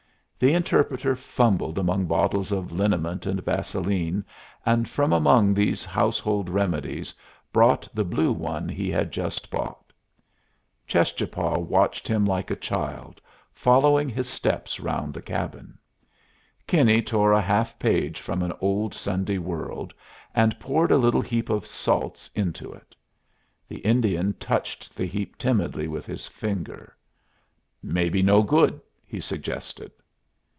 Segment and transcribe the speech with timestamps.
[0.41, 4.25] The interpreter fumbled among bottles of liniment and vaseline,
[4.65, 7.13] and from among these household remedies
[7.53, 9.93] brought the blue one he had just bought.
[10.87, 13.21] Cheschapah watched him like a child,
[13.53, 15.77] following his steps round the cabin.
[16.65, 19.93] Kinney tore a half page from an old Sunday World,
[20.33, 22.95] and poured a little heap of salts into it.
[23.67, 26.97] The Indian touched the heap timidly with his finger.
[27.83, 29.91] "Maybe no good," he suggested.